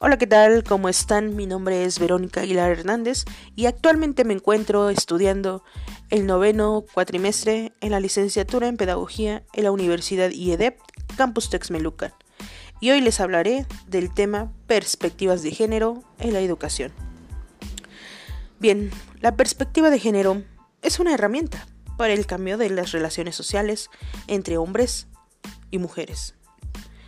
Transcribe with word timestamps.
Hola, 0.00 0.16
¿qué 0.16 0.28
tal? 0.28 0.62
¿Cómo 0.62 0.88
están? 0.88 1.34
Mi 1.34 1.46
nombre 1.46 1.82
es 1.82 1.98
Verónica 1.98 2.42
Aguilar 2.42 2.70
Hernández 2.70 3.24
y 3.56 3.66
actualmente 3.66 4.22
me 4.22 4.32
encuentro 4.32 4.90
estudiando 4.90 5.64
el 6.08 6.24
noveno 6.24 6.84
cuatrimestre 6.94 7.72
en 7.80 7.90
la 7.90 7.98
licenciatura 7.98 8.68
en 8.68 8.76
Pedagogía 8.76 9.42
en 9.54 9.64
la 9.64 9.72
Universidad 9.72 10.30
IEDEP, 10.30 10.78
Campus 11.16 11.50
Texmelucan. 11.50 12.12
Y 12.78 12.92
hoy 12.92 13.00
les 13.00 13.18
hablaré 13.18 13.66
del 13.88 14.14
tema 14.14 14.52
perspectivas 14.68 15.42
de 15.42 15.50
género 15.50 16.04
en 16.20 16.32
la 16.32 16.42
educación. 16.42 16.92
Bien, 18.60 18.92
la 19.18 19.34
perspectiva 19.34 19.90
de 19.90 19.98
género 19.98 20.44
es 20.80 21.00
una 21.00 21.12
herramienta 21.12 21.66
para 21.96 22.12
el 22.12 22.24
cambio 22.24 22.56
de 22.56 22.70
las 22.70 22.92
relaciones 22.92 23.34
sociales 23.34 23.90
entre 24.28 24.58
hombres 24.58 25.08
y 25.72 25.78
mujeres. 25.78 26.36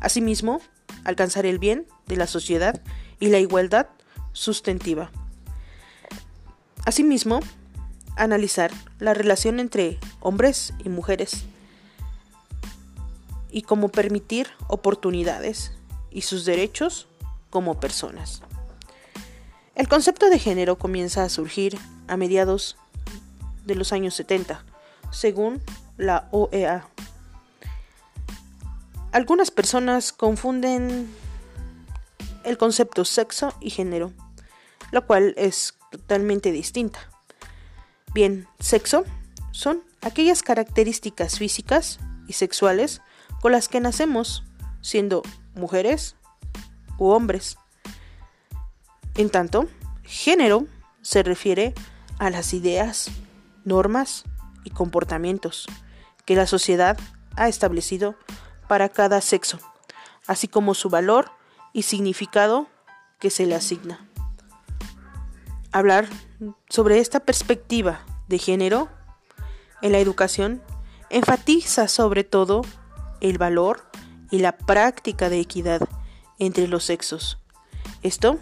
Asimismo, 0.00 0.60
alcanzar 1.04 1.46
el 1.46 1.58
bien 1.58 1.86
de 2.06 2.16
la 2.16 2.26
sociedad 2.26 2.80
y 3.20 3.28
la 3.28 3.38
igualdad 3.38 3.88
sustantiva. 4.32 5.10
Asimismo, 6.84 7.40
analizar 8.16 8.70
la 8.98 9.14
relación 9.14 9.60
entre 9.60 9.98
hombres 10.20 10.74
y 10.84 10.88
mujeres 10.88 11.44
y 13.50 13.62
cómo 13.62 13.88
permitir 13.88 14.48
oportunidades 14.68 15.72
y 16.10 16.22
sus 16.22 16.44
derechos 16.44 17.06
como 17.50 17.78
personas. 17.78 18.42
El 19.74 19.88
concepto 19.88 20.28
de 20.28 20.38
género 20.38 20.78
comienza 20.78 21.24
a 21.24 21.28
surgir 21.28 21.78
a 22.08 22.16
mediados 22.16 22.76
de 23.64 23.74
los 23.74 23.92
años 23.92 24.14
70, 24.14 24.64
según 25.10 25.62
la 25.96 26.28
OEA, 26.30 26.86
algunas 29.12 29.50
personas 29.50 30.12
confunden 30.12 31.08
el 32.44 32.58
concepto 32.58 33.04
sexo 33.04 33.54
y 33.60 33.70
género, 33.70 34.12
lo 34.90 35.06
cual 35.06 35.34
es 35.36 35.78
totalmente 35.90 36.50
distinta. 36.50 36.98
Bien, 38.14 38.48
sexo 38.58 39.04
son 39.52 39.82
aquellas 40.00 40.42
características 40.42 41.38
físicas 41.38 42.00
y 42.26 42.32
sexuales 42.32 43.00
con 43.40 43.52
las 43.52 43.68
que 43.68 43.80
nacemos, 43.80 44.44
siendo 44.80 45.22
mujeres 45.54 46.16
u 46.98 47.08
hombres. 47.08 47.56
En 49.14 49.30
tanto, 49.30 49.68
género 50.04 50.66
se 51.02 51.22
refiere 51.22 51.74
a 52.18 52.30
las 52.30 52.54
ideas, 52.54 53.10
normas 53.64 54.24
y 54.64 54.70
comportamientos 54.70 55.66
que 56.24 56.36
la 56.36 56.46
sociedad 56.46 56.98
ha 57.36 57.48
establecido 57.48 58.16
para 58.72 58.88
cada 58.88 59.20
sexo, 59.20 59.58
así 60.26 60.48
como 60.48 60.72
su 60.72 60.88
valor 60.88 61.30
y 61.74 61.82
significado 61.82 62.68
que 63.20 63.28
se 63.28 63.44
le 63.44 63.54
asigna. 63.54 64.08
Hablar 65.72 66.08
sobre 66.70 66.98
esta 66.98 67.20
perspectiva 67.20 68.00
de 68.28 68.38
género 68.38 68.88
en 69.82 69.92
la 69.92 69.98
educación 69.98 70.62
enfatiza 71.10 71.86
sobre 71.86 72.24
todo 72.24 72.62
el 73.20 73.36
valor 73.36 73.84
y 74.30 74.38
la 74.38 74.56
práctica 74.56 75.28
de 75.28 75.40
equidad 75.40 75.86
entre 76.38 76.66
los 76.66 76.84
sexos. 76.84 77.36
Esto 78.02 78.38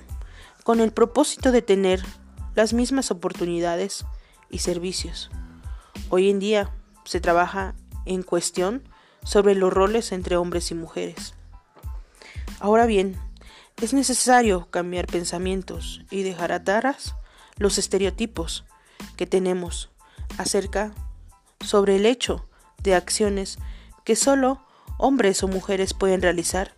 con 0.63 0.79
el 0.79 0.93
propósito 0.93 1.51
de 1.51 1.63
tener 1.63 2.05
las 2.55 2.73
mismas 2.73 3.11
oportunidades 3.11 4.07
y 4.49 4.59
servicios. 4.59 5.29
Hoy 6.09 6.31
en 6.31 6.39
día 6.39 6.71
se 7.05 7.21
trabaja 7.21 7.75
en 8.07 8.23
cuestión 8.23 8.85
sobre 9.25 9.55
los 9.55 9.73
roles 9.73 10.13
entre 10.13 10.37
hombres 10.37 10.71
y 10.71 10.75
mujeres. 10.75 11.35
Ahora 12.59 12.87
bien, 12.87 13.19
es 13.81 13.95
necesario 13.95 14.69
cambiar 14.71 15.07
pensamientos 15.07 16.03
y 16.11 16.23
dejar 16.23 16.53
atrás 16.53 17.15
los 17.57 17.79
estereotipos 17.79 18.65
que 19.17 19.27
tenemos 19.27 19.91
acerca 20.39 20.93
sobre 21.65 21.97
el 21.97 22.07
hecho 22.07 22.47
de 22.83 22.95
acciones 22.95 23.59
que 24.05 24.17
solo 24.17 24.63
hombres 24.99 25.43
o 25.43 25.49
mujeres 25.49 25.95
pueden 25.95 26.23
realizar. 26.23 26.75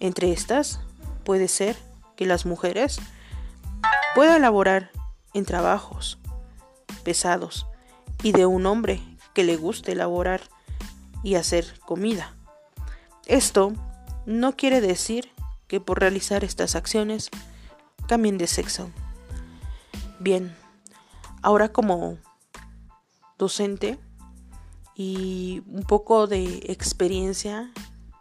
Entre 0.00 0.32
estas, 0.32 0.80
puede 1.24 1.48
ser 1.48 1.76
que 2.16 2.26
las 2.26 2.44
mujeres 2.44 2.98
puedan 4.14 4.42
laborar 4.42 4.90
en 5.32 5.44
trabajos 5.44 6.18
pesados 7.02 7.66
y 8.22 8.32
de 8.32 8.46
un 8.46 8.66
hombre 8.66 9.00
que 9.34 9.44
le 9.44 9.56
guste 9.56 9.92
elaborar 9.92 10.42
y 11.24 11.34
hacer 11.34 11.80
comida. 11.80 12.36
Esto 13.26 13.72
no 14.26 14.54
quiere 14.54 14.80
decir 14.80 15.32
que 15.66 15.80
por 15.80 15.98
realizar 15.98 16.44
estas 16.44 16.76
acciones 16.76 17.30
cambien 18.06 18.38
de 18.38 18.46
sexo. 18.46 18.90
Bien, 20.20 20.54
ahora 21.42 21.70
como 21.70 22.18
docente 23.38 23.98
y 24.94 25.62
un 25.66 25.82
poco 25.82 26.26
de 26.26 26.60
experiencia 26.68 27.72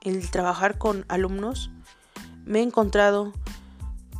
en 0.01 0.21
trabajar 0.31 0.77
con 0.77 1.05
alumnos, 1.09 1.69
me 2.45 2.59
he 2.59 2.63
encontrado 2.63 3.33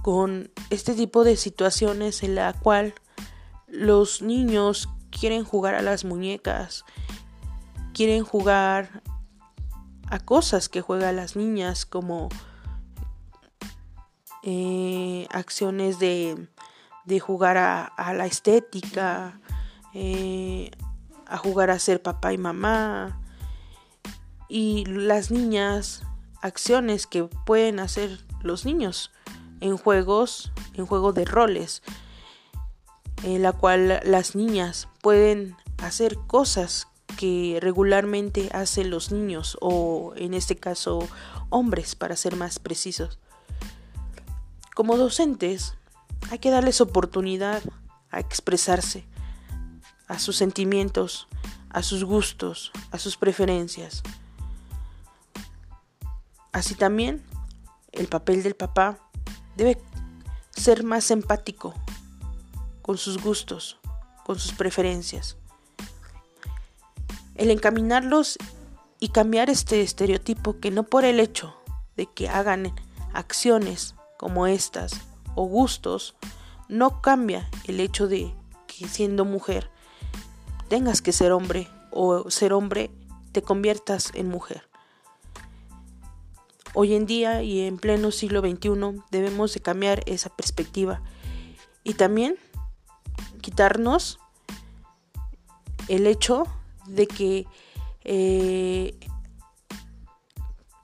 con 0.02 0.52
este 0.70 0.94
tipo 0.94 1.24
de 1.24 1.38
situaciones 1.38 2.24
en 2.24 2.36
la 2.36 2.54
cual 2.54 2.94
los 3.68 4.22
niños 4.22 4.90
quieren 5.10 5.46
jugar 5.46 5.76
a 5.76 5.82
las 5.82 6.04
muñecas 6.04 6.84
quieren 7.94 8.24
jugar 8.24 9.04
a 10.10 10.20
cosas 10.20 10.70
que 10.70 10.82
juegan 10.82 11.16
las 11.16 11.36
niñas 11.36 11.86
como 11.86 12.30
eh, 14.44 15.28
acciones 15.32 16.00
de, 16.00 16.48
jugar 17.20 17.58
a, 17.58 18.14
la 18.14 18.26
estética, 18.26 19.40
eh, 19.94 20.72
a 21.28 21.38
jugar 21.38 21.70
a 21.70 21.80
ser 21.80 22.02
papá 22.02 22.34
y 22.34 22.38
mamá. 22.38 23.22
Y 24.50 24.86
las 24.86 25.32
niñas, 25.32 26.04
acciones 26.42 27.08
que 27.08 27.24
pueden 27.24 27.80
hacer 27.80 28.20
los 28.42 28.66
niños 28.66 29.12
en 29.62 29.78
juegos, 29.78 30.52
en 30.74 30.86
juego 30.86 31.14
de 31.14 31.26
roles, 31.26 31.82
en 33.24 33.42
la 33.42 33.54
cual 33.54 34.02
las 34.04 34.36
niñas 34.36 34.90
pueden 35.02 35.56
hacer 35.78 36.18
cosas 36.28 36.88
que 37.24 37.58
regularmente 37.62 38.50
hacen 38.52 38.90
los 38.90 39.14
niños 39.14 39.58
o 39.62 40.12
en 40.18 40.34
este 40.34 40.58
caso 40.58 41.08
hombres 41.50 41.96
para 41.96 42.18
ser 42.18 42.36
más 42.36 42.60
precisos. 42.60 43.18
Como 44.76 44.98
docentes 44.98 45.74
hay 46.32 46.40
que 46.40 46.50
darles 46.50 46.82
oportunidad 46.82 47.64
a 48.12 48.20
expresarse, 48.20 49.06
a 50.10 50.20
sus 50.20 50.36
sentimientos, 50.36 51.30
a 51.70 51.82
sus 51.82 52.04
gustos, 52.04 52.74
a 52.92 53.00
sus 53.00 53.16
preferencias. 53.16 54.04
Así 56.52 56.76
también 56.76 57.24
el 57.94 58.10
papel 58.10 58.44
del 58.44 58.56
papá 58.58 59.00
debe 59.56 59.82
ser 60.52 60.84
más 60.84 61.10
empático 61.10 61.74
con 62.82 62.98
sus 62.98 63.18
gustos, 63.24 63.80
con 64.26 64.38
sus 64.38 64.52
preferencias 64.52 65.38
el 67.36 67.52
encaminarlos 67.52 68.38
y 69.00 69.10
cambiar 69.10 69.50
este 69.50 69.82
estereotipo 69.82 70.60
que 70.60 70.72
no 70.72 70.84
por 70.84 71.06
el 71.06 71.20
hecho 71.20 71.56
de 71.96 72.06
que 72.06 72.30
hagan 72.30 72.74
acciones 73.14 73.96
como 74.18 74.48
estas 74.48 75.02
o 75.36 75.46
gustos, 75.46 76.16
no 76.70 77.02
cambia 77.02 77.50
el 77.66 77.80
hecho 77.80 78.08
de 78.08 78.34
que 78.68 78.88
siendo 78.88 79.26
mujer 79.26 79.70
tengas 80.70 81.02
que 81.02 81.12
ser 81.12 81.32
hombre 81.32 81.68
o 81.92 82.30
ser 82.30 82.54
hombre 82.54 82.90
te 83.32 83.42
conviertas 83.42 84.12
en 84.14 84.30
mujer. 84.30 84.68
Hoy 86.74 86.96
en 86.96 87.06
día 87.06 87.44
y 87.44 87.62
en 87.62 87.78
pleno 87.78 88.10
siglo 88.10 88.42
XXI 88.42 89.02
debemos 89.12 89.54
de 89.54 89.60
cambiar 89.60 90.02
esa 90.08 90.30
perspectiva 90.30 91.02
y 91.84 91.94
también 91.94 92.38
quitarnos 93.42 94.20
el 95.88 96.08
hecho 96.08 96.48
de 96.88 97.08
que 97.08 97.48
eh, 98.04 98.98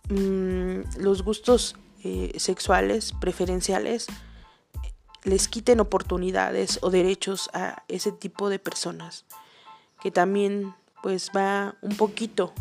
mm, 0.10 1.02
los 1.02 1.24
gustos 1.24 1.76
eh, 2.04 2.34
sexuales 2.38 3.14
preferenciales 3.20 4.08
les 5.24 5.48
quiten 5.48 5.80
oportunidades 5.80 6.80
o 6.82 6.90
derechos 6.90 7.50
a 7.54 7.84
ese 7.88 8.12
tipo 8.12 8.50
de 8.50 8.60
personas 8.60 9.26
que 10.02 10.12
también 10.12 10.74
pues 11.04 11.32
va 11.36 11.76
un 11.82 11.96
poquito 11.96 12.54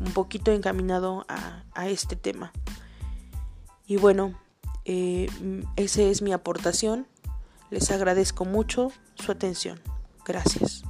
un 0.00 0.12
poquito 0.12 0.50
encaminado 0.52 1.24
a, 1.28 1.88
este 1.88 2.16
tema. 2.16 2.52
Y 3.86 3.96
bueno 3.96 4.38
eh, 4.84 5.28
esa 5.76 6.02
es 6.02 6.20
mi 6.20 6.32
aportación. 6.32 7.06
Les 7.70 7.90
agradezco 7.90 8.44
mucho 8.44 8.92
su 9.14 9.32
atención. 9.32 9.80
Gracias 10.26 10.84